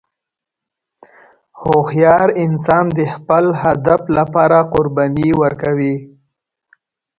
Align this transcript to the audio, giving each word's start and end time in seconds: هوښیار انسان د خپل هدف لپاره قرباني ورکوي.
هوښیار 1.61 2.29
انسان 2.43 2.85
د 2.97 2.99
خپل 3.13 3.43
هدف 3.61 4.01
لپاره 4.17 4.57
قرباني 4.73 5.29
ورکوي. 5.41 5.95